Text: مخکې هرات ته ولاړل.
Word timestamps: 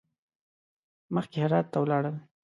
مخکې 1.15 1.37
هرات 1.43 1.65
ته 1.71 1.77
ولاړل. 1.83 2.15